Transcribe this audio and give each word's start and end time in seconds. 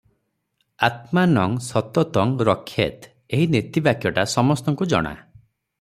"ଆତ୍ମାନଂ 0.87 1.53
ସତତଂ 1.65 2.33
ରକ୍ଷେତ୍" 2.51 3.09
ଏହି 3.39 3.47
ନୀତିବାକ୍ୟଟା 3.57 4.29
ସମସ୍ତଙ୍କୁ 4.37 4.93
ଜଣା। 4.95 5.17